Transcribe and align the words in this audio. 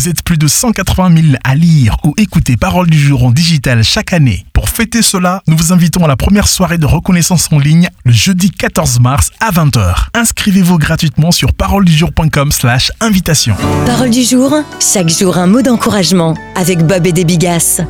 Vous 0.00 0.08
êtes 0.08 0.22
plus 0.22 0.38
de 0.38 0.48
180 0.48 1.14
000 1.14 1.34
à 1.44 1.54
lire 1.54 1.98
ou 2.04 2.14
écouter 2.16 2.56
Parole 2.56 2.88
du 2.88 2.98
jour 2.98 3.22
en 3.22 3.30
digital 3.30 3.84
chaque 3.84 4.14
année. 4.14 4.46
Pour 4.54 4.70
fêter 4.70 5.02
cela, 5.02 5.42
nous 5.46 5.54
vous 5.54 5.74
invitons 5.74 6.02
à 6.02 6.08
la 6.08 6.16
première 6.16 6.48
soirée 6.48 6.78
de 6.78 6.86
reconnaissance 6.86 7.52
en 7.52 7.58
ligne 7.58 7.90
le 8.06 8.12
jeudi 8.12 8.50
14 8.50 8.98
mars 9.00 9.30
à 9.40 9.50
20h. 9.50 10.06
Inscrivez-vous 10.14 10.78
gratuitement 10.78 11.32
sur 11.32 11.52
paroledujour.com 11.52 12.50
slash 12.50 12.90
invitation. 13.02 13.54
Parole 13.84 14.08
du 14.08 14.22
jour, 14.22 14.54
chaque 14.80 15.10
jour 15.10 15.36
un 15.36 15.46
mot 15.46 15.60
d'encouragement 15.60 16.34
avec 16.56 16.78
Bob 16.78 17.06
et 17.06 17.12
des 17.12 17.26
Bigas. 17.26 17.82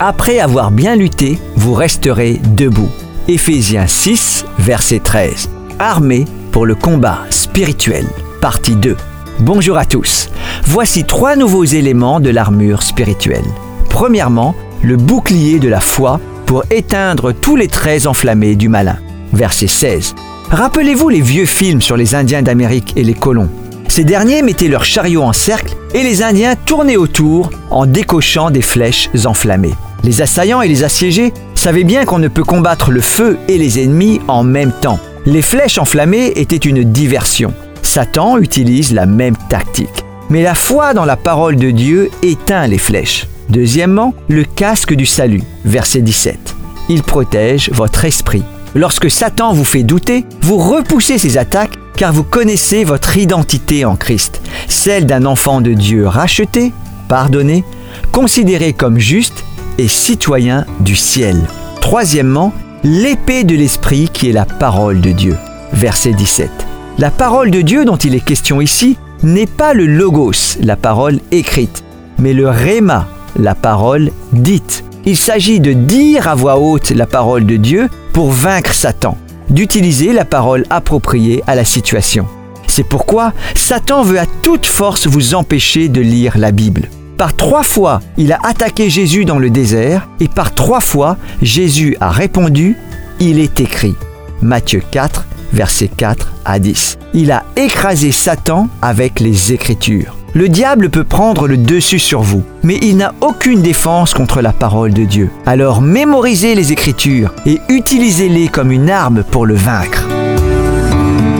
Après 0.00 0.40
avoir 0.40 0.72
bien 0.72 0.96
lutté, 0.96 1.38
vous 1.54 1.74
resterez 1.74 2.40
debout. 2.56 2.90
Éphésiens 3.28 3.86
6, 3.86 4.44
verset 4.58 4.98
13. 4.98 5.50
Armés 5.78 6.24
pour 6.50 6.66
le 6.66 6.74
combat 6.74 7.20
spirituel. 7.30 8.08
Partie 8.40 8.74
2. 8.74 8.96
Bonjour 9.40 9.76
à 9.76 9.84
tous. 9.84 10.30
Voici 10.62 11.02
trois 11.02 11.34
nouveaux 11.34 11.64
éléments 11.64 12.20
de 12.20 12.30
l'armure 12.30 12.84
spirituelle. 12.84 13.44
Premièrement, 13.90 14.54
le 14.80 14.96
bouclier 14.96 15.58
de 15.58 15.68
la 15.68 15.80
foi 15.80 16.20
pour 16.46 16.62
éteindre 16.70 17.32
tous 17.32 17.56
les 17.56 17.66
traits 17.66 18.06
enflammés 18.06 18.54
du 18.54 18.68
malin. 18.68 18.96
Verset 19.32 19.66
16. 19.66 20.14
Rappelez-vous 20.50 21.08
les 21.08 21.20
vieux 21.20 21.46
films 21.46 21.82
sur 21.82 21.96
les 21.96 22.14
Indiens 22.14 22.42
d'Amérique 22.42 22.92
et 22.96 23.02
les 23.02 23.14
colons. 23.14 23.50
Ces 23.88 24.04
derniers 24.04 24.42
mettaient 24.42 24.68
leurs 24.68 24.84
chariots 24.84 25.24
en 25.24 25.32
cercle 25.32 25.74
et 25.94 26.04
les 26.04 26.22
Indiens 26.22 26.54
tournaient 26.54 26.96
autour 26.96 27.50
en 27.70 27.86
décochant 27.86 28.50
des 28.50 28.62
flèches 28.62 29.10
enflammées. 29.24 29.74
Les 30.04 30.22
assaillants 30.22 30.62
et 30.62 30.68
les 30.68 30.84
assiégés 30.84 31.34
savaient 31.56 31.84
bien 31.84 32.04
qu'on 32.04 32.20
ne 32.20 32.28
peut 32.28 32.44
combattre 32.44 32.92
le 32.92 33.00
feu 33.00 33.36
et 33.48 33.58
les 33.58 33.82
ennemis 33.82 34.20
en 34.28 34.44
même 34.44 34.72
temps. 34.80 35.00
Les 35.26 35.42
flèches 35.42 35.78
enflammées 35.78 36.32
étaient 36.36 36.56
une 36.56 36.84
diversion. 36.84 37.52
Satan 37.84 38.38
utilise 38.38 38.92
la 38.92 39.06
même 39.06 39.36
tactique. 39.48 40.04
Mais 40.30 40.42
la 40.42 40.54
foi 40.54 40.94
dans 40.94 41.04
la 41.04 41.16
parole 41.16 41.56
de 41.56 41.70
Dieu 41.70 42.10
éteint 42.22 42.66
les 42.66 42.78
flèches. 42.78 43.28
Deuxièmement, 43.48 44.14
le 44.28 44.44
casque 44.44 44.94
du 44.94 45.06
salut, 45.06 45.42
verset 45.64 46.00
17. 46.00 46.56
Il 46.88 47.02
protège 47.02 47.70
votre 47.72 48.04
esprit. 48.04 48.42
Lorsque 48.74 49.10
Satan 49.10 49.52
vous 49.52 49.64
fait 49.64 49.82
douter, 49.82 50.24
vous 50.40 50.56
repoussez 50.58 51.18
ses 51.18 51.38
attaques 51.38 51.78
car 51.96 52.12
vous 52.12 52.24
connaissez 52.24 52.82
votre 52.84 53.16
identité 53.16 53.84
en 53.84 53.96
Christ, 53.96 54.40
celle 54.66 55.06
d'un 55.06 55.24
enfant 55.26 55.60
de 55.60 55.72
Dieu 55.74 56.08
racheté, 56.08 56.72
pardonné, 57.08 57.64
considéré 58.10 58.72
comme 58.72 58.98
juste 58.98 59.44
et 59.78 59.88
citoyen 59.88 60.66
du 60.80 60.96
ciel. 60.96 61.40
Troisièmement, 61.80 62.52
l'épée 62.82 63.44
de 63.44 63.54
l'esprit 63.54 64.08
qui 64.12 64.28
est 64.28 64.32
la 64.32 64.46
parole 64.46 65.00
de 65.00 65.12
Dieu, 65.12 65.36
verset 65.72 66.12
17. 66.12 66.63
La 66.96 67.10
parole 67.10 67.50
de 67.50 67.60
Dieu 67.60 67.84
dont 67.84 67.96
il 67.96 68.14
est 68.14 68.24
question 68.24 68.60
ici 68.60 68.96
n'est 69.24 69.48
pas 69.48 69.74
le 69.74 69.84
logos, 69.84 70.58
la 70.60 70.76
parole 70.76 71.18
écrite, 71.32 71.82
mais 72.20 72.32
le 72.32 72.48
réma, 72.48 73.08
la 73.36 73.56
parole 73.56 74.12
dite. 74.32 74.84
Il 75.04 75.16
s'agit 75.16 75.58
de 75.58 75.72
dire 75.72 76.28
à 76.28 76.36
voix 76.36 76.56
haute 76.56 76.90
la 76.90 77.06
parole 77.06 77.46
de 77.46 77.56
Dieu 77.56 77.88
pour 78.12 78.30
vaincre 78.30 78.72
Satan, 78.72 79.18
d'utiliser 79.50 80.12
la 80.12 80.24
parole 80.24 80.66
appropriée 80.70 81.42
à 81.48 81.56
la 81.56 81.64
situation. 81.64 82.28
C'est 82.68 82.84
pourquoi 82.84 83.32
Satan 83.56 84.02
veut 84.02 84.20
à 84.20 84.26
toute 84.42 84.66
force 84.66 85.08
vous 85.08 85.34
empêcher 85.34 85.88
de 85.88 86.00
lire 86.00 86.38
la 86.38 86.52
Bible. 86.52 86.88
Par 87.16 87.34
trois 87.34 87.64
fois, 87.64 88.02
il 88.16 88.32
a 88.32 88.38
attaqué 88.44 88.88
Jésus 88.88 89.24
dans 89.24 89.40
le 89.40 89.50
désert 89.50 90.08
et 90.20 90.28
par 90.28 90.54
trois 90.54 90.80
fois, 90.80 91.16
Jésus 91.42 91.96
a 92.00 92.10
répondu, 92.10 92.76
il 93.18 93.40
est 93.40 93.58
écrit. 93.58 93.96
Matthieu 94.42 94.82
4, 94.92 95.26
versets 95.52 95.90
4 95.94 96.32
à 96.44 96.58
10. 96.58 96.98
Il 97.14 97.30
a 97.30 97.44
écrasé 97.56 98.12
Satan 98.12 98.68
avec 98.82 99.20
les 99.20 99.52
Écritures. 99.52 100.16
Le 100.34 100.48
diable 100.48 100.90
peut 100.90 101.04
prendre 101.04 101.46
le 101.46 101.56
dessus 101.56 102.00
sur 102.00 102.22
vous, 102.22 102.42
mais 102.64 102.78
il 102.82 102.96
n'a 102.96 103.14
aucune 103.20 103.62
défense 103.62 104.14
contre 104.14 104.40
la 104.40 104.52
parole 104.52 104.92
de 104.92 105.04
Dieu. 105.04 105.30
Alors 105.46 105.80
mémorisez 105.80 106.56
les 106.56 106.72
Écritures 106.72 107.32
et 107.46 107.60
utilisez-les 107.68 108.48
comme 108.48 108.72
une 108.72 108.90
arme 108.90 109.22
pour 109.22 109.46
le 109.46 109.54
vaincre. 109.54 110.08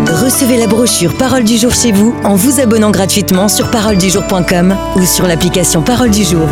Recevez 0.06 0.58
la 0.58 0.68
brochure 0.68 1.12
Parole 1.14 1.44
du 1.44 1.56
jour 1.58 1.74
chez 1.74 1.90
vous 1.90 2.14
en 2.22 2.36
vous 2.36 2.60
abonnant 2.60 2.92
gratuitement 2.92 3.48
sur 3.48 3.70
paroledujour.com 3.70 4.76
ou 4.96 5.04
sur 5.04 5.26
l'application 5.26 5.82
Parole 5.82 6.10
du 6.10 6.22
jour. 6.22 6.46